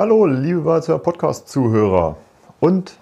Hallo, 0.00 0.24
liebe 0.24 0.64
Walzer 0.64 0.98
Podcast-Zuhörer. 0.98 2.16
Und 2.58 2.96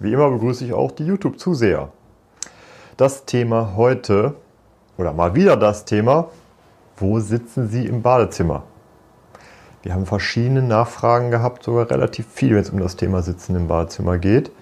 wie 0.00 0.12
immer 0.12 0.28
begrüße 0.28 0.66
ich 0.66 0.74
auch 0.74 0.92
die 0.92 1.06
YouTube-Zuseher. 1.06 1.88
Das 2.98 3.24
Thema 3.24 3.72
heute, 3.74 4.34
oder 4.98 5.14
mal 5.14 5.34
wieder 5.34 5.56
das 5.56 5.86
Thema, 5.86 6.28
wo 6.98 7.20
sitzen 7.20 7.68
Sie 7.68 7.86
im 7.86 8.02
Badezimmer? 8.02 8.64
Wir 9.82 9.94
haben 9.94 10.04
verschiedene 10.04 10.60
Nachfragen 10.60 11.30
gehabt, 11.30 11.62
sogar 11.62 11.90
relativ 11.90 12.26
viel, 12.26 12.50
wenn 12.50 12.60
es 12.60 12.68
um 12.68 12.80
das 12.80 12.96
Thema 12.96 13.22
Sitzen 13.22 13.56
im 13.56 13.66
Badezimmer 13.66 14.18
geht. 14.18 14.52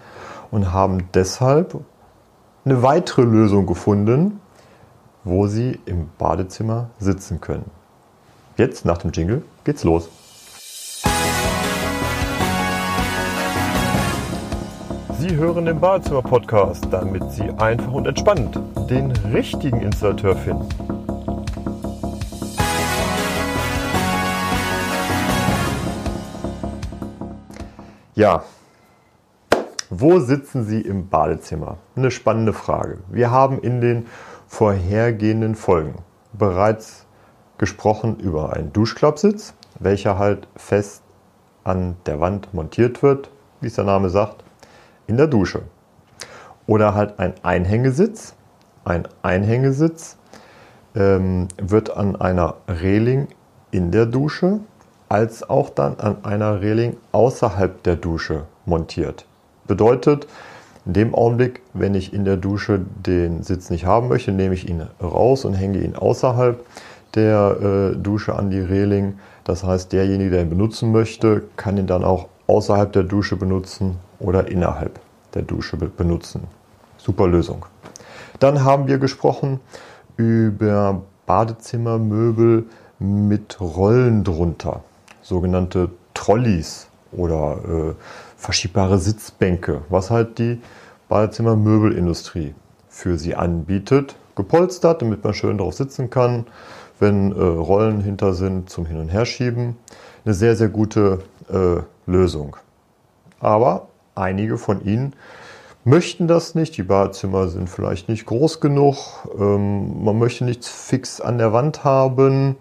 Und 0.52 0.72
haben 0.72 1.09
deshalb 1.12 1.77
eine 2.64 2.84
weitere 2.84 3.22
Lösung 3.22 3.66
gefunden, 3.66 4.41
wo 5.25 5.48
Sie 5.48 5.80
im 5.86 6.09
Badezimmer 6.18 6.91
sitzen 7.00 7.41
können. 7.41 7.68
Jetzt 8.57 8.84
nach 8.84 8.98
dem 8.98 9.11
Jingle 9.11 9.43
geht's 9.64 9.82
los. 9.82 10.09
Sie 15.20 15.36
hören 15.36 15.66
den 15.66 15.79
Badezimmer-Podcast, 15.79 16.86
damit 16.90 17.30
Sie 17.30 17.50
einfach 17.58 17.92
und 17.92 18.06
entspannt 18.06 18.58
den 18.88 19.10
richtigen 19.34 19.82
Installateur 19.82 20.34
finden. 20.34 20.66
Ja, 28.14 28.44
wo 29.90 30.20
sitzen 30.20 30.64
Sie 30.64 30.80
im 30.80 31.10
Badezimmer? 31.10 31.76
Eine 31.96 32.10
spannende 32.10 32.55
Frage. 32.55 33.00
Wir 33.10 33.30
haben 33.30 33.60
in 33.60 33.82
den 33.82 34.06
vorhergehenden 34.48 35.55
Folgen 35.55 35.96
bereits 36.32 37.05
gesprochen 37.58 38.18
über 38.20 38.55
einen 38.55 38.72
Duschklappsitz, 38.72 39.52
welcher 39.80 40.16
halt 40.16 40.48
fest 40.56 41.02
an 41.62 41.98
der 42.06 42.20
Wand 42.20 42.55
montiert 42.55 43.02
wird, 43.02 43.30
wie 43.60 43.66
es 43.66 43.74
der 43.74 43.84
Name 43.84 44.08
sagt, 44.08 44.44
in 45.11 45.17
der 45.17 45.27
Dusche. 45.27 45.62
Oder 46.66 46.94
halt 46.94 47.19
ein 47.19 47.34
Einhängesitz. 47.42 48.34
Ein 48.84 49.08
Einhängesitz 49.22 50.17
ähm, 50.94 51.48
wird 51.61 51.94
an 51.97 52.17
einer 52.17 52.55
Reling 52.69 53.27
in 53.72 53.91
der 53.91 54.06
Dusche 54.06 54.61
als 55.08 55.48
auch 55.50 55.69
dann 55.70 55.98
an 55.98 56.25
einer 56.25 56.61
Reling 56.61 56.97
außerhalb 57.11 57.83
der 57.83 57.97
Dusche 57.97 58.44
montiert. 58.64 59.27
Bedeutet, 59.67 60.28
in 60.86 60.92
dem 60.92 61.14
Augenblick, 61.14 61.61
wenn 61.74 61.97
ich 61.97 62.14
in 62.14 62.24
der 62.24 62.36
Dusche 62.36 62.80
den 63.05 63.42
Sitz 63.42 63.69
nicht 63.69 63.84
haben 63.84 64.08
möchte, 64.08 64.30
nehme 64.30 64.55
ich 64.55 64.69
ihn 64.69 64.86
raus 65.02 65.45
und 65.45 65.55
hänge 65.55 65.78
ihn 65.78 65.97
außerhalb 65.97 66.64
der 67.17 67.92
äh, 67.95 67.97
Dusche 67.97 68.36
an 68.36 68.50
die 68.50 68.61
Reling. 68.61 69.19
Das 69.42 69.64
heißt, 69.64 69.92
derjenige, 69.92 70.30
der 70.30 70.42
ihn 70.42 70.50
benutzen 70.50 70.92
möchte, 70.92 71.42
kann 71.56 71.77
ihn 71.77 71.89
dann 71.89 72.05
auch 72.05 72.28
außerhalb 72.50 72.92
der 72.92 73.04
Dusche 73.04 73.36
benutzen 73.36 73.96
oder 74.18 74.48
innerhalb 74.48 74.98
der 75.34 75.42
Dusche 75.42 75.76
benutzen. 75.76 76.42
Super 76.98 77.28
Lösung. 77.28 77.64
Dann 78.40 78.64
haben 78.64 78.88
wir 78.88 78.98
gesprochen 78.98 79.60
über 80.16 81.02
Badezimmermöbel 81.26 82.66
mit 82.98 83.60
Rollen 83.60 84.24
drunter 84.24 84.82
sogenannte 85.22 85.90
Trolleys 86.12 86.88
oder 87.12 87.58
äh, 87.68 87.94
verschiebbare 88.36 88.98
Sitzbänke, 88.98 89.82
was 89.88 90.10
halt 90.10 90.38
die 90.38 90.60
Badezimmermöbelindustrie 91.08 92.54
für 92.88 93.16
sie 93.16 93.36
anbietet. 93.36 94.16
Gepolstert, 94.34 95.02
damit 95.02 95.22
man 95.22 95.34
schön 95.34 95.58
drauf 95.58 95.74
sitzen 95.74 96.10
kann, 96.10 96.46
wenn 97.00 97.32
äh, 97.32 97.42
Rollen 97.42 98.00
hinter 98.00 98.34
sind 98.34 98.70
zum 98.70 98.86
Hin- 98.86 99.00
und 99.00 99.08
Herschieben. 99.08 99.76
Eine 100.24 100.34
sehr, 100.34 100.54
sehr 100.54 100.68
gute 100.68 101.20
äh, 101.50 101.80
Lösung. 102.06 102.56
Aber 103.40 103.88
einige 104.14 104.58
von 104.58 104.84
Ihnen 104.84 105.14
möchten 105.84 106.28
das 106.28 106.54
nicht. 106.54 106.76
Die 106.76 106.82
Badezimmer 106.82 107.48
sind 107.48 107.68
vielleicht 107.68 108.08
nicht 108.08 108.26
groß 108.26 108.60
genug. 108.60 108.96
Ähm, 109.38 110.05
man 110.05 110.18
möchte 110.18 110.44
nichts 110.44 110.68
fix 110.68 111.20
an 111.20 111.39
der 111.39 111.52
Wand 111.52 111.84
haben. 111.84 112.56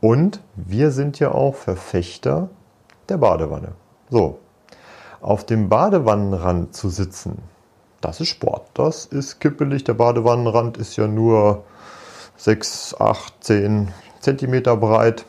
Und 0.00 0.40
wir 0.54 0.90
sind 0.90 1.18
ja 1.18 1.32
auch 1.32 1.54
Verfechter 1.54 2.50
der 3.08 3.16
Badewanne. 3.16 3.72
So, 4.10 4.38
auf 5.20 5.44
dem 5.46 5.68
Badewannenrand 5.68 6.74
zu 6.74 6.90
sitzen, 6.90 7.38
das 8.00 8.20
ist 8.20 8.28
Sport. 8.28 8.68
Das 8.74 9.06
ist 9.06 9.40
kippelig. 9.40 9.84
Der 9.84 9.94
Badewannenrand 9.94 10.76
ist 10.76 10.96
ja 10.96 11.08
nur 11.08 11.64
6, 12.36 12.96
8, 12.98 13.32
10 13.40 13.88
Zentimeter 14.20 14.76
breit. 14.76 15.24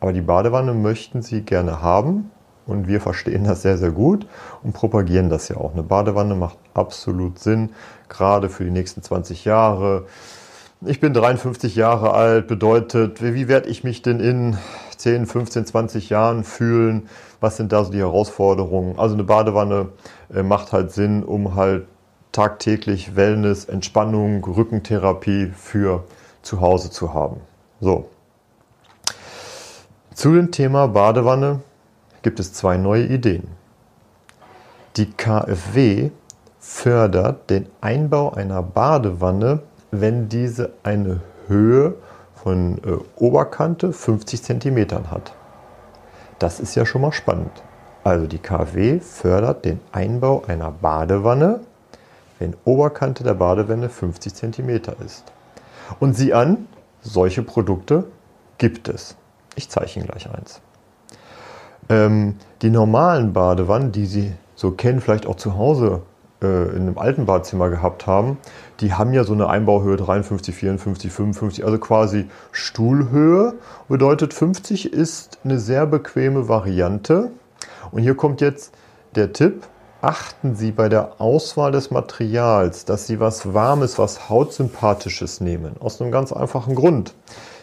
Aber 0.00 0.12
die 0.12 0.20
Badewanne 0.20 0.74
möchten 0.74 1.22
Sie 1.22 1.42
gerne 1.42 1.80
haben 1.82 2.30
und 2.66 2.88
wir 2.88 3.00
verstehen 3.00 3.44
das 3.44 3.62
sehr, 3.62 3.78
sehr 3.78 3.90
gut 3.90 4.26
und 4.62 4.72
propagieren 4.72 5.30
das 5.30 5.48
ja 5.48 5.56
auch. 5.56 5.72
Eine 5.72 5.82
Badewanne 5.82 6.34
macht 6.34 6.58
absolut 6.74 7.38
Sinn, 7.38 7.70
gerade 8.08 8.48
für 8.48 8.64
die 8.64 8.70
nächsten 8.70 9.02
20 9.02 9.44
Jahre 9.44 10.06
ich 10.86 11.00
bin 11.00 11.14
53 11.14 11.76
Jahre 11.76 12.12
alt, 12.12 12.46
bedeutet, 12.46 13.22
wie 13.22 13.48
werde 13.48 13.68
ich 13.68 13.84
mich 13.84 14.02
denn 14.02 14.20
in 14.20 14.58
10, 14.96 15.26
15, 15.26 15.66
20 15.66 16.10
Jahren 16.10 16.44
fühlen? 16.44 17.08
Was 17.40 17.56
sind 17.56 17.72
da 17.72 17.84
so 17.84 17.92
die 17.92 17.98
Herausforderungen? 17.98 18.98
Also 18.98 19.14
eine 19.14 19.24
Badewanne 19.24 19.88
äh, 20.34 20.42
macht 20.42 20.72
halt 20.72 20.92
Sinn, 20.92 21.22
um 21.22 21.54
halt 21.54 21.86
tagtäglich 22.34 23.16
Wellness, 23.16 23.64
Entspannung, 23.64 24.44
Rückentherapie 24.44 25.52
für 25.56 26.04
zu 26.42 26.60
Hause 26.60 26.90
zu 26.90 27.14
haben. 27.14 27.40
So. 27.80 28.10
Zu 30.14 30.34
dem 30.34 30.50
Thema 30.50 30.88
Badewanne 30.88 31.60
gibt 32.22 32.38
es 32.40 32.52
zwei 32.52 32.76
neue 32.76 33.06
Ideen. 33.06 33.48
Die 34.96 35.10
KfW 35.10 36.10
fördert 36.60 37.50
den 37.50 37.66
Einbau 37.80 38.32
einer 38.32 38.62
Badewanne 38.62 39.60
wenn 40.00 40.28
diese 40.28 40.72
eine 40.82 41.20
Höhe 41.46 41.94
von 42.34 42.78
äh, 42.78 42.96
Oberkante 43.16 43.92
50 43.92 44.42
cm 44.42 45.10
hat. 45.10 45.34
Das 46.38 46.60
ist 46.60 46.74
ja 46.74 46.84
schon 46.84 47.02
mal 47.02 47.12
spannend. 47.12 47.62
Also 48.02 48.26
die 48.26 48.38
KfW 48.38 49.00
fördert 49.00 49.64
den 49.64 49.80
Einbau 49.92 50.42
einer 50.46 50.70
Badewanne, 50.70 51.60
wenn 52.38 52.56
Oberkante 52.64 53.24
der 53.24 53.34
Badewanne 53.34 53.88
50 53.88 54.34
cm 54.34 54.68
ist. 55.04 55.24
Und 56.00 56.14
sieh 56.14 56.32
an, 56.32 56.66
solche 57.00 57.42
Produkte 57.42 58.04
gibt 58.58 58.88
es. 58.88 59.16
Ich 59.56 59.68
zeige 59.68 59.92
Ihnen 59.96 60.06
gleich 60.06 60.28
eins. 60.30 60.60
Ähm, 61.88 62.36
die 62.62 62.70
normalen 62.70 63.32
Badewannen, 63.32 63.92
die 63.92 64.06
Sie 64.06 64.32
so 64.54 64.70
kennen, 64.70 65.00
vielleicht 65.00 65.26
auch 65.26 65.36
zu 65.36 65.56
Hause 65.56 66.02
äh, 66.42 66.68
in 66.70 66.82
einem 66.82 66.98
alten 66.98 67.26
Badzimmer 67.26 67.68
gehabt 67.68 68.06
haben, 68.06 68.38
die 68.80 68.92
haben 68.94 69.12
ja 69.12 69.24
so 69.24 69.34
eine 69.34 69.48
Einbauhöhe 69.48 69.96
53, 69.96 70.54
54, 70.54 71.12
55, 71.12 71.64
also 71.64 71.78
quasi 71.78 72.26
Stuhlhöhe. 72.52 73.54
Bedeutet 73.88 74.34
50 74.34 74.92
ist 74.92 75.38
eine 75.44 75.58
sehr 75.58 75.86
bequeme 75.86 76.48
Variante. 76.48 77.30
Und 77.90 78.02
hier 78.02 78.16
kommt 78.16 78.40
jetzt 78.40 78.74
der 79.14 79.32
Tipp. 79.32 79.64
Achten 80.04 80.54
Sie 80.54 80.70
bei 80.70 80.90
der 80.90 81.18
Auswahl 81.18 81.72
des 81.72 81.90
Materials, 81.90 82.84
dass 82.84 83.06
Sie 83.06 83.20
was 83.20 83.54
Warmes, 83.54 83.98
was 83.98 84.28
Hautsympathisches 84.28 85.40
nehmen. 85.40 85.76
Aus 85.80 85.98
einem 85.98 86.12
ganz 86.12 86.30
einfachen 86.30 86.74
Grund. 86.74 87.14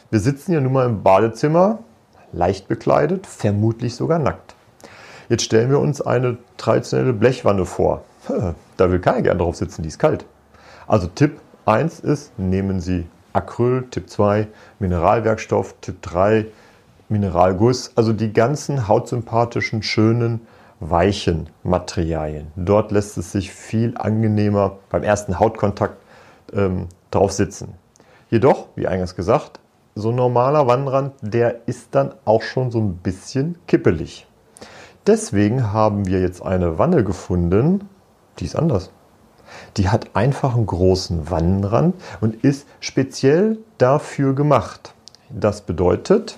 Wir 0.09 0.19
sitzen 0.19 0.52
ja 0.52 0.59
nun 0.59 0.74
mal 0.74 0.88
im 0.88 1.03
Badezimmer, 1.03 1.84
leicht 2.34 2.68
bekleidet, 2.68 3.28
vermutlich 3.28 3.96
sogar 3.96 4.18
nackt. 4.18 4.56
Jetzt 5.29 5.44
stellen 5.44 5.69
wir 5.69 5.78
uns 5.78 6.02
eine 6.02 6.40
traditionelle 6.57 7.13
Blechwanne 7.13 7.68
vor. 7.68 8.02
Da 8.75 8.90
will 8.90 8.97
keiner 8.97 9.22
gern 9.22 9.38
drauf 9.38 9.56
sitzen, 9.56 9.84
die 9.84 9.90
ist 9.90 10.00
kalt. 10.00 10.25
Also 10.88 11.06
Tipp 11.06 11.40
1 11.68 12.00
ist, 12.00 12.40
nehmen 12.40 12.79
Sie 12.79 13.06
Acryl, 13.34 13.85
Tipp 13.91 14.09
2 14.09 14.47
Mineralwerkstoff, 14.79 15.75
Tipp 15.79 16.02
3 16.02 16.47
Mineralguss, 17.08 17.91
also 17.94 18.13
die 18.13 18.34
ganzen 18.34 18.88
hautsympathischen, 18.88 19.84
schönen, 19.84 20.41
weichen 20.81 21.49
Materialien. 21.63 22.47
Dort 22.57 22.91
lässt 22.91 23.17
es 23.17 23.31
sich 23.31 23.51
viel 23.51 23.93
angenehmer 23.95 24.79
beim 24.89 25.03
ersten 25.03 25.39
Hautkontakt 25.39 25.97
ähm, 26.53 26.87
drauf 27.11 27.31
sitzen. 27.31 27.75
Jedoch, 28.29 28.67
wie 28.75 28.87
eingangs 28.87 29.16
gesagt, 29.16 29.59
so 29.95 30.09
ein 30.09 30.16
normaler 30.16 30.67
Wannenrand, 30.67 31.13
der 31.22 31.67
ist 31.67 31.89
dann 31.91 32.13
auch 32.25 32.41
schon 32.41 32.72
so 32.72 32.79
ein 32.79 32.97
bisschen 32.97 33.57
kippelig. 33.67 34.25
Deswegen 35.05 35.72
haben 35.72 36.05
wir 36.07 36.22
jetzt 36.22 36.41
eine 36.41 36.78
Wanne 36.78 37.03
gefunden, 37.03 37.87
die 38.39 38.45
ist 38.45 38.55
anders. 38.55 38.91
Die 39.78 39.89
hat 39.89 40.16
einfach 40.16 40.55
einen 40.55 40.66
großen 40.66 41.29
Wannenrand 41.29 41.95
und 42.22 42.43
ist 42.43 42.67
speziell 42.79 43.57
dafür 43.78 44.33
gemacht. 44.33 44.93
Das 45.29 45.61
bedeutet, 45.61 46.37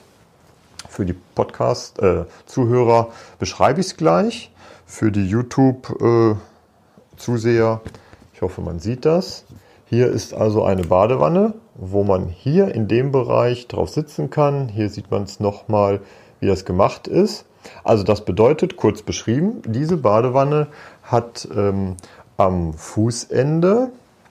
für 0.94 1.06
die 1.06 1.14
Podcast-Zuhörer 1.14 3.08
äh, 3.10 3.14
beschreibe 3.40 3.80
ich 3.80 3.88
es 3.88 3.98
gleich. 3.98 4.52
Für 4.86 5.12
die 5.12 5.28
YouTube-Zuseher, 5.28 7.82
äh, 7.84 7.90
ich 8.36 8.44
hoffe, 8.44 8.62
man 8.62 8.78
sieht 8.78 9.06
das. 9.06 9.46
Hier 9.86 10.06
ist 10.08 10.36
also 10.36 10.64
eine 10.64 10.84
Badewanne, 10.84 11.56
wo 11.74 12.04
man 12.04 12.28
hier 12.28 12.76
in 12.76 12.88
dem 12.88 13.12
Bereich 13.12 13.68
drauf 13.68 13.90
sitzen 13.90 14.30
kann. 14.30 14.70
Hier 14.70 14.88
sieht 14.90 15.10
man 15.10 15.24
es 15.24 15.40
nochmal, 15.40 16.02
wie 16.40 16.46
das 16.46 16.64
gemacht 16.64 17.08
ist. 17.08 17.46
Also 17.84 18.04
das 18.04 18.24
bedeutet, 18.24 18.78
kurz 18.78 19.02
beschrieben, 19.02 19.64
diese 19.66 19.98
Badewanne 19.98 20.68
hat 21.02 21.48
ähm, 21.56 21.96
am 22.38 22.76
Fußende, 22.76 23.90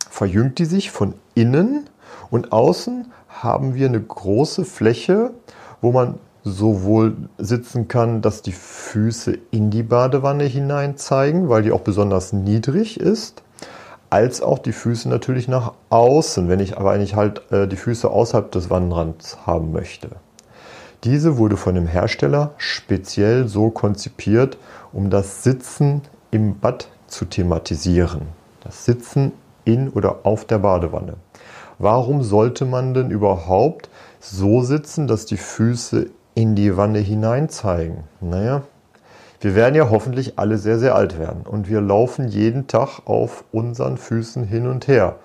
verjüngt 0.08 0.60
die 0.60 0.66
sich 0.66 0.92
von 0.92 1.14
innen 1.34 1.90
und 2.30 2.52
außen 2.52 3.10
haben 3.28 3.74
wir 3.74 3.88
eine 3.88 4.00
große 4.00 4.64
Fläche, 4.64 5.32
wo 5.80 5.90
man 5.90 6.20
sowohl 6.44 7.16
sitzen 7.38 7.88
kann, 7.88 8.20
dass 8.22 8.42
die 8.42 8.52
Füße 8.52 9.38
in 9.50 9.70
die 9.70 9.82
Badewanne 9.82 10.44
hinein 10.44 10.96
zeigen, 10.96 11.48
weil 11.48 11.62
die 11.62 11.72
auch 11.72 11.80
besonders 11.80 12.32
niedrig 12.32 12.98
ist, 12.98 13.42
als 14.10 14.42
auch 14.42 14.58
die 14.58 14.72
Füße 14.72 15.08
natürlich 15.08 15.48
nach 15.48 15.72
außen, 15.90 16.48
wenn 16.48 16.60
ich 16.60 16.76
aber 16.76 16.90
eigentlich 16.90 17.16
halt 17.16 17.50
äh, 17.50 17.66
die 17.66 17.76
Füße 17.76 18.10
außerhalb 18.10 18.50
des 18.50 18.70
Wannenrands 18.70 19.38
haben 19.46 19.72
möchte. 19.72 20.10
Diese 21.04 21.38
wurde 21.38 21.56
von 21.56 21.74
dem 21.74 21.86
Hersteller 21.86 22.52
speziell 22.58 23.48
so 23.48 23.70
konzipiert, 23.70 24.58
um 24.92 25.10
das 25.10 25.42
Sitzen 25.42 26.02
im 26.30 26.58
Bad 26.58 26.88
zu 27.06 27.24
thematisieren. 27.24 28.22
Das 28.62 28.84
Sitzen 28.84 29.32
in 29.64 29.88
oder 29.88 30.20
auf 30.24 30.44
der 30.44 30.58
Badewanne. 30.58 31.14
Warum 31.78 32.22
sollte 32.22 32.64
man 32.64 32.94
denn 32.94 33.10
überhaupt 33.10 33.88
so 34.20 34.62
sitzen, 34.62 35.08
dass 35.08 35.26
die 35.26 35.36
Füße 35.36 36.10
in 36.34 36.54
die 36.54 36.76
Wanne 36.76 36.98
hinein 36.98 37.48
zeigen? 37.48 38.04
Naja, 38.20 38.62
wir 39.40 39.54
werden 39.54 39.74
ja 39.74 39.90
hoffentlich 39.90 40.38
alle 40.38 40.56
sehr, 40.56 40.78
sehr 40.78 40.94
alt 40.94 41.18
werden 41.18 41.42
und 41.44 41.68
wir 41.68 41.80
laufen 41.80 42.28
jeden 42.28 42.68
Tag 42.68 43.00
auf 43.06 43.44
unseren 43.52 43.96
Füßen 43.96 44.44
hin 44.44 44.66
und 44.66 44.86
her. 44.86 45.16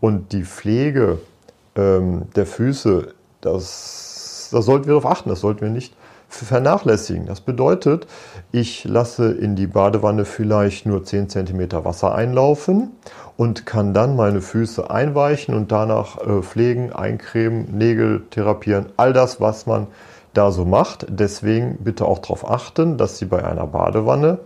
Und 0.00 0.32
die 0.32 0.44
Pflege 0.44 1.18
ähm, 1.76 2.22
der 2.34 2.46
Füße, 2.46 3.14
das, 3.40 4.48
da 4.52 4.62
sollten 4.62 4.86
wir 4.86 4.94
darauf 4.94 5.06
achten, 5.06 5.28
das 5.28 5.40
sollten 5.40 5.60
wir 5.60 5.70
nicht 5.70 5.94
vernachlässigen. 6.28 7.26
Das 7.26 7.40
bedeutet, 7.40 8.06
ich 8.52 8.84
lasse 8.84 9.32
in 9.32 9.56
die 9.56 9.66
Badewanne 9.66 10.24
vielleicht 10.24 10.86
nur 10.86 11.04
10 11.04 11.30
cm 11.30 11.84
Wasser 11.84 12.14
einlaufen 12.14 12.92
und 13.36 13.66
kann 13.66 13.94
dann 13.94 14.14
meine 14.16 14.40
Füße 14.40 14.90
einweichen 14.90 15.54
und 15.54 15.72
danach 15.72 16.18
äh, 16.18 16.42
pflegen, 16.42 16.92
eincremen, 16.92 17.76
Nägel 17.76 18.24
therapieren, 18.30 18.86
all 18.96 19.12
das, 19.12 19.40
was 19.40 19.66
man 19.66 19.86
da 20.34 20.50
so 20.50 20.64
macht. 20.64 21.06
Deswegen 21.08 21.78
bitte 21.78 22.06
auch 22.06 22.18
darauf 22.18 22.48
achten, 22.48 22.96
dass 22.96 23.18
Sie 23.18 23.26
bei 23.26 23.44
einer 23.44 23.66
Badewanne 23.66 24.38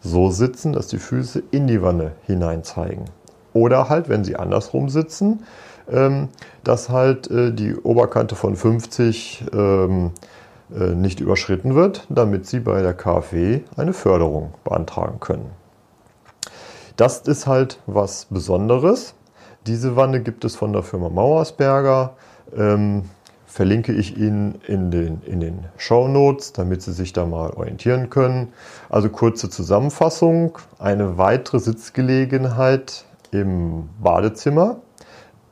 so 0.00 0.30
sitzen, 0.30 0.72
dass 0.72 0.88
die 0.88 0.98
Füße 0.98 1.42
in 1.50 1.66
die 1.66 1.82
Wanne 1.82 2.12
hinein 2.26 2.64
zeigen. 2.64 3.06
Oder 3.52 3.88
halt, 3.88 4.08
wenn 4.08 4.24
Sie 4.24 4.36
andersrum 4.36 4.88
sitzen, 4.88 5.44
ähm, 5.90 6.28
dass 6.64 6.88
halt 6.88 7.30
äh, 7.30 7.52
die 7.52 7.74
Oberkante 7.74 8.34
von 8.34 8.56
50 8.56 9.46
ähm, 9.52 10.10
äh, 10.74 10.94
nicht 10.94 11.20
überschritten 11.20 11.74
wird, 11.74 12.06
damit 12.08 12.46
Sie 12.46 12.60
bei 12.60 12.82
der 12.82 12.94
KfW 12.94 13.60
eine 13.76 13.92
Förderung 13.92 14.54
beantragen 14.64 15.20
können. 15.20 15.50
Das 16.96 17.20
ist 17.20 17.46
halt 17.46 17.78
was 17.86 18.26
Besonderes. 18.26 19.14
Diese 19.66 19.96
Wanne 19.96 20.22
gibt 20.22 20.44
es 20.44 20.56
von 20.56 20.72
der 20.72 20.82
Firma 20.82 21.08
Mauersberger. 21.08 22.14
Ähm, 22.56 23.04
verlinke 23.56 23.92
ich 23.92 24.18
Ihnen 24.18 24.60
in 24.66 24.90
den, 24.90 25.22
in 25.22 25.40
den 25.40 25.64
Show 25.78 26.08
Notes, 26.08 26.52
damit 26.52 26.82
Sie 26.82 26.92
sich 26.92 27.14
da 27.14 27.24
mal 27.24 27.52
orientieren 27.52 28.10
können. 28.10 28.52
Also 28.90 29.08
kurze 29.08 29.48
Zusammenfassung. 29.48 30.58
Eine 30.78 31.16
weitere 31.16 31.58
Sitzgelegenheit 31.58 33.06
im 33.30 33.88
Badezimmer 33.98 34.76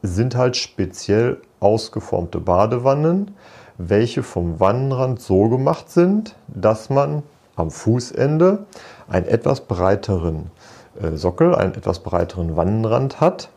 sind 0.03 0.37
halt 0.37 0.59
speziell 0.59 1.41
ausgeformte 1.61 2.41
Badewannen, 2.41 3.31
welche 3.79 4.23
vom 4.23 4.61
Wannenrand 4.61 5.23
so 5.23 5.49
gemacht 5.49 5.89
sind, 5.89 6.37
dass 6.49 6.91
man 6.91 7.23
am 7.57 7.71
Fußende 7.71 8.67
einen 9.09 9.27
etwas 9.27 9.63
breiteren 9.63 10.51
äh, 11.01 11.17
Sockel, 11.17 11.55
einen 11.55 11.73
etwas 11.73 12.01
breiteren 12.01 12.55
Wannenrand 12.55 13.23
hat 13.23 13.49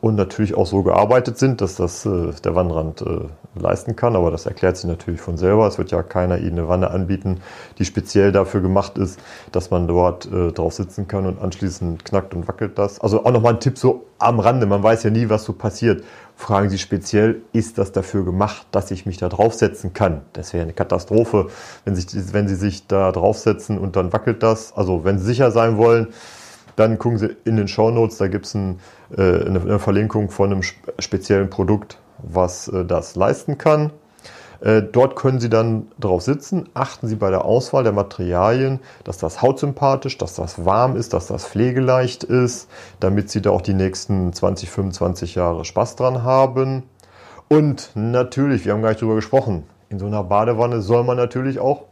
und 0.00 0.14
natürlich 0.14 0.54
auch 0.54 0.66
so 0.66 0.82
gearbeitet 0.82 1.38
sind, 1.38 1.60
dass 1.60 1.76
das 1.76 2.04
äh, 2.06 2.32
der 2.44 2.54
Wannenrand 2.54 3.02
äh, 3.02 3.28
leisten 3.58 3.96
kann. 3.96 4.14
Aber 4.14 4.30
das 4.30 4.46
erklärt 4.46 4.76
sich 4.76 4.88
natürlich 4.88 5.20
von 5.20 5.36
selber. 5.36 5.66
Es 5.66 5.78
wird 5.78 5.90
ja 5.90 6.02
keiner 6.02 6.38
Ihnen 6.38 6.58
eine 6.58 6.68
Wanne 6.68 6.90
anbieten, 6.90 7.40
die 7.78 7.84
speziell 7.84 8.32
dafür 8.32 8.60
gemacht 8.60 8.98
ist, 8.98 9.18
dass 9.52 9.70
man 9.70 9.88
dort 9.88 10.26
äh, 10.30 10.52
drauf 10.52 10.74
sitzen 10.74 11.08
kann 11.08 11.26
und 11.26 11.40
anschließend 11.40 12.04
knackt 12.04 12.34
und 12.34 12.46
wackelt 12.46 12.78
das. 12.78 13.00
Also 13.00 13.24
auch 13.24 13.32
nochmal 13.32 13.54
ein 13.54 13.60
Tipp 13.60 13.78
so 13.78 14.06
am 14.18 14.38
Rande. 14.40 14.66
Man 14.66 14.82
weiß 14.82 15.02
ja 15.02 15.10
nie, 15.10 15.28
was 15.28 15.44
so 15.44 15.52
passiert. 15.52 16.04
Fragen 16.36 16.68
Sie 16.68 16.78
speziell, 16.78 17.40
ist 17.52 17.78
das 17.78 17.92
dafür 17.92 18.24
gemacht, 18.24 18.66
dass 18.70 18.90
ich 18.90 19.06
mich 19.06 19.16
da 19.16 19.30
draufsetzen 19.30 19.94
kann? 19.94 20.20
Das 20.34 20.52
wäre 20.52 20.62
eine 20.62 20.74
Katastrophe, 20.74 21.48
wenn, 21.84 21.96
sich, 21.96 22.06
wenn 22.32 22.46
Sie 22.46 22.56
sich 22.56 22.86
da 22.86 23.10
draufsetzen 23.10 23.78
und 23.78 23.96
dann 23.96 24.12
wackelt 24.12 24.42
das. 24.42 24.76
Also 24.76 25.04
wenn 25.04 25.18
Sie 25.18 25.24
sicher 25.24 25.50
sein 25.50 25.78
wollen, 25.78 26.08
dann 26.76 26.98
gucken 26.98 27.18
Sie 27.18 27.36
in 27.44 27.56
den 27.56 27.68
Show 27.68 27.90
Notes, 27.90 28.18
da 28.18 28.28
gibt 28.28 28.46
es 28.46 28.54
ein, 28.54 28.72
äh, 28.74 28.78
eine, 29.14 29.60
eine, 29.60 29.78
Verlinkung 29.78 30.30
von 30.30 30.52
einem 30.52 30.62
speziellen 30.98 31.50
Produkt, 31.50 31.98
was 32.18 32.68
äh, 32.68 32.84
das 32.84 33.16
leisten 33.16 33.58
kann. 33.58 33.90
Äh, 34.60 34.82
dort 34.82 35.16
können 35.16 35.38
Sie 35.38 35.50
dann 35.50 35.88
drauf 36.00 36.22
sitzen. 36.22 36.68
Achten 36.74 37.08
Sie 37.08 37.16
bei 37.16 37.30
der 37.30 37.44
Auswahl 37.44 37.84
der 37.84 37.92
Materialien, 37.92 38.80
dass 39.04 39.18
das 39.18 39.42
hautsympathisch, 39.42 40.18
dass 40.18 40.34
das 40.34 40.64
warm 40.64 40.96
ist, 40.96 41.12
dass 41.12 41.26
das 41.26 41.46
pflegeleicht 41.46 42.24
ist, 42.24 42.68
damit 43.00 43.30
Sie 43.30 43.42
da 43.42 43.50
auch 43.50 43.62
die 43.62 43.74
nächsten 43.74 44.32
20, 44.32 44.70
25 44.70 45.34
Jahre 45.34 45.64
Spaß 45.64 45.96
dran 45.96 46.22
haben. 46.22 46.84
Und 47.48 47.90
natürlich, 47.94 48.64
wir 48.64 48.72
haben 48.72 48.82
gar 48.82 48.90
nicht 48.90 49.02
drüber 49.02 49.14
gesprochen, 49.14 49.64
in 49.88 49.98
so 49.98 50.06
einer 50.06 50.24
Badewanne 50.24 50.80
soll 50.80 51.04
man 51.04 51.16
natürlich 51.16 51.60
auch 51.60 51.84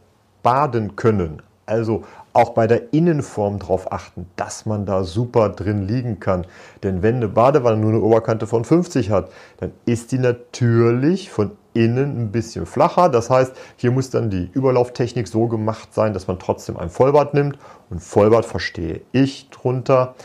baden 0.43 0.95
können. 0.95 1.41
Also 1.65 2.03
auch 2.35 2.49
bei 2.49 2.67
der 2.67 2.93
Innenform 2.93 3.59
darauf 3.59 3.91
achten, 3.91 4.27
dass 4.35 4.65
man 4.65 4.85
da 4.85 5.03
super 5.03 5.49
drin 5.49 5.87
liegen 5.87 6.19
kann. 6.19 6.45
Denn 6.83 7.01
wenn 7.01 7.15
eine 7.15 7.29
Badewanne 7.29 7.77
nur 7.77 7.91
eine 7.91 8.01
Oberkante 8.01 8.45
von 8.45 8.65
50 8.65 9.09
hat, 9.09 9.31
dann 9.57 9.71
ist 9.85 10.11
die 10.11 10.19
natürlich 10.19 11.31
von 11.31 11.51
innen 11.73 12.19
ein 12.19 12.31
bisschen 12.31 12.65
flacher. 12.65 13.09
Das 13.09 13.29
heißt, 13.29 13.53
hier 13.77 13.91
muss 13.91 14.09
dann 14.09 14.29
die 14.29 14.49
Überlauftechnik 14.53 15.27
so 15.27 15.47
gemacht 15.47 15.93
sein, 15.93 16.13
dass 16.13 16.27
man 16.27 16.37
trotzdem 16.37 16.77
ein 16.77 16.89
Vollbad 16.89 17.33
nimmt. 17.33 17.57
Und 17.89 18.01
Vollbad 18.01 18.45
verstehe 18.45 19.01
ich 19.13 19.49
drunter, 19.49 20.15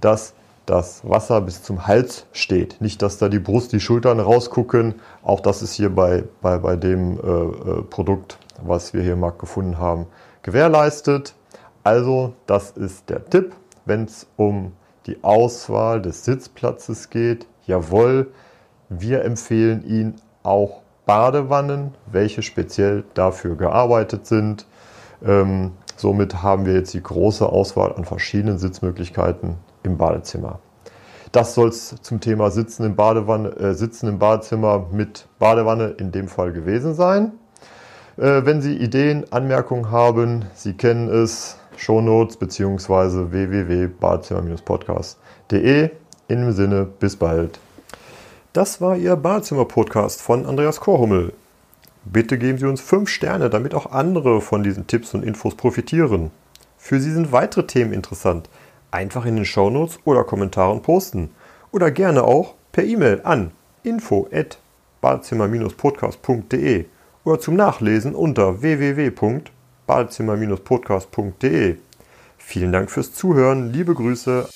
dass 0.00 0.34
das 0.66 1.08
Wasser 1.08 1.40
bis 1.40 1.62
zum 1.62 1.86
Hals 1.86 2.26
steht. 2.32 2.80
Nicht, 2.80 3.02
dass 3.02 3.18
da 3.18 3.28
die 3.28 3.38
Brust, 3.38 3.72
die 3.72 3.80
Schultern 3.80 4.18
rausgucken. 4.20 4.96
Auch 5.22 5.40
das 5.40 5.62
ist 5.62 5.74
hier 5.74 5.94
bei, 5.94 6.24
bei, 6.42 6.58
bei 6.58 6.76
dem 6.76 7.18
äh, 7.18 7.22
äh 7.22 7.82
Produkt, 7.82 8.38
was 8.62 8.92
wir 8.92 9.02
hier 9.02 9.14
im 9.14 9.20
Markt 9.20 9.38
gefunden 9.38 9.78
haben, 9.78 10.06
gewährleistet. 10.42 11.34
Also 11.82 12.34
das 12.46 12.72
ist 12.72 13.08
der 13.08 13.24
Tipp, 13.24 13.54
wenn 13.84 14.04
es 14.04 14.26
um 14.36 14.72
die 15.06 15.22
Auswahl 15.22 16.02
des 16.02 16.24
Sitzplatzes 16.24 17.10
geht. 17.10 17.46
Jawohl, 17.66 18.30
wir 18.88 19.24
empfehlen 19.24 19.84
Ihnen 19.86 20.16
auch 20.42 20.82
Badewannen, 21.06 21.94
welche 22.10 22.42
speziell 22.42 23.04
dafür 23.14 23.56
gearbeitet 23.56 24.26
sind. 24.26 24.66
Ähm, 25.24 25.72
somit 25.96 26.42
haben 26.42 26.66
wir 26.66 26.74
jetzt 26.74 26.94
die 26.94 27.02
große 27.02 27.46
Auswahl 27.46 27.94
an 27.94 28.04
verschiedenen 28.04 28.58
Sitzmöglichkeiten 28.58 29.56
im 29.82 29.96
Badezimmer. 29.96 30.60
Das 31.32 31.54
soll 31.54 31.68
es 31.68 31.94
zum 32.02 32.20
Thema 32.20 32.50
Sitzen 32.50 32.84
im, 32.84 32.96
Badewanne, 32.96 33.50
äh, 33.50 33.74
Sitzen 33.74 34.08
im 34.08 34.18
Badezimmer 34.18 34.86
mit 34.90 35.26
Badewanne 35.38 35.94
in 35.98 36.12
dem 36.12 36.28
Fall 36.28 36.52
gewesen 36.52 36.94
sein. 36.94 37.32
Äh, 38.16 38.44
wenn 38.44 38.60
Sie 38.60 38.76
Ideen, 38.76 39.24
Anmerkungen 39.30 39.90
haben, 39.90 40.44
Sie 40.54 40.74
kennen 40.74 41.08
es, 41.08 41.56
Shownotes 41.80 42.36
bzw. 42.36 43.32
www.badezimmer-podcast.de. 43.32 45.90
In 46.28 46.42
dem 46.42 46.52
Sinne, 46.52 46.84
bis 46.84 47.16
bald. 47.16 47.58
Das 48.52 48.82
war 48.82 48.98
Ihr 48.98 49.16
Badezimmer-Podcast 49.16 50.20
von 50.20 50.44
Andreas 50.44 50.78
Korhummel. 50.78 51.32
Bitte 52.04 52.36
geben 52.36 52.58
Sie 52.58 52.66
uns 52.66 52.82
5 52.82 53.08
Sterne, 53.08 53.48
damit 53.48 53.74
auch 53.74 53.92
andere 53.92 54.42
von 54.42 54.62
diesen 54.62 54.86
Tipps 54.88 55.14
und 55.14 55.24
Infos 55.24 55.54
profitieren. 55.54 56.30
Für 56.76 57.00
Sie 57.00 57.12
sind 57.12 57.32
weitere 57.32 57.66
Themen 57.66 57.94
interessant. 57.94 58.50
Einfach 58.90 59.24
in 59.24 59.36
den 59.36 59.46
Shownotes 59.46 60.00
oder 60.04 60.24
Kommentaren 60.24 60.82
posten. 60.82 61.30
Oder 61.72 61.90
gerne 61.90 62.24
auch 62.24 62.56
per 62.72 62.84
E-Mail 62.84 63.22
an 63.24 63.52
info@badezimmer-podcast.de 63.84 66.84
oder 67.24 67.40
zum 67.40 67.56
Nachlesen 67.56 68.14
unter 68.14 68.60
www.badezimmer-podcast.de 68.60 69.59
badezimmer-podcast.de. 69.90 71.78
Vielen 72.38 72.72
Dank 72.72 72.92
fürs 72.92 73.12
Zuhören, 73.12 73.72
liebe 73.72 73.92
Grüße. 73.94 74.48